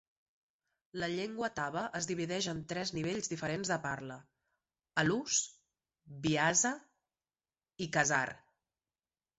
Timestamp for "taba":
1.59-1.83